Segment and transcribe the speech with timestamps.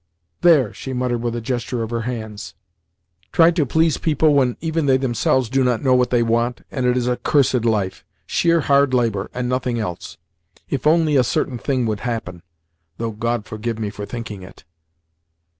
[0.41, 2.55] "There!" she muttered with a gesture of her hands.
[3.31, 6.87] "Try to please people when even they themselves do not know what they want, and
[6.87, 10.17] it is a cursed life—sheer hard labour, and nothing else!
[10.67, 14.63] If only a certain thing would happen!—though God forgive me for thinking it!"